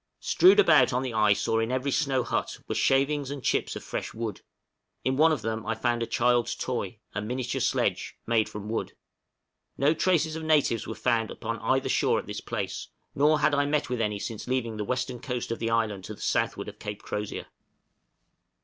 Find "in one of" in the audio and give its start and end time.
5.03-5.43